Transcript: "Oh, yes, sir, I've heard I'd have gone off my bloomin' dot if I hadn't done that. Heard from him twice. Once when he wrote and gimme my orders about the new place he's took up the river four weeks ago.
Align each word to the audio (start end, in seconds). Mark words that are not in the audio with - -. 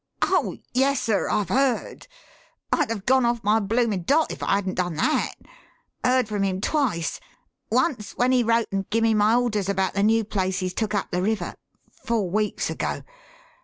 "Oh, 0.23 0.57
yes, 0.73 0.99
sir, 0.99 1.29
I've 1.29 1.49
heard 1.49 2.07
I'd 2.73 2.89
have 2.89 3.05
gone 3.05 3.23
off 3.23 3.43
my 3.43 3.59
bloomin' 3.59 4.01
dot 4.01 4.31
if 4.31 4.41
I 4.41 4.55
hadn't 4.55 4.73
done 4.73 4.95
that. 4.95 5.33
Heard 6.03 6.27
from 6.27 6.41
him 6.41 6.59
twice. 6.59 7.19
Once 7.71 8.13
when 8.17 8.31
he 8.31 8.41
wrote 8.43 8.65
and 8.71 8.89
gimme 8.89 9.13
my 9.13 9.35
orders 9.35 9.69
about 9.69 9.93
the 9.93 10.01
new 10.01 10.23
place 10.23 10.57
he's 10.57 10.73
took 10.73 10.95
up 10.95 11.11
the 11.11 11.21
river 11.21 11.53
four 12.03 12.31
weeks 12.31 12.67
ago. 12.71 13.03